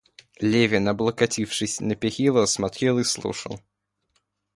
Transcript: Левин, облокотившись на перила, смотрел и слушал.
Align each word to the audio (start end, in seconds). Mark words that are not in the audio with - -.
Левин, 0.39 0.87
облокотившись 0.89 1.79
на 1.79 1.93
перила, 1.93 2.47
смотрел 2.47 2.97
и 2.97 3.03
слушал. 3.03 3.59